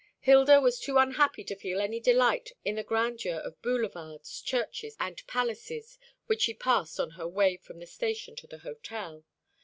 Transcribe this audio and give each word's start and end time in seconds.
Hilda 0.21 0.59
was 0.59 0.79
too 0.79 0.97
unhappy 0.97 1.43
to 1.43 1.55
feel 1.55 1.79
any 1.79 1.99
delight 1.99 2.53
in 2.65 2.73
the 2.73 2.83
grandeur 2.83 3.35
of 3.35 3.61
Boulevards, 3.61 4.41
churches, 4.41 4.95
and 4.99 5.21
palaces, 5.27 5.99
which 6.25 6.41
she 6.41 6.55
passed 6.55 6.99
on 6.99 7.11
her 7.11 7.27
way 7.27 7.55
from 7.55 7.77
the 7.77 7.85
station 7.85 8.35
to 8.37 8.47
the 8.47 8.57
hotel. 8.57 9.23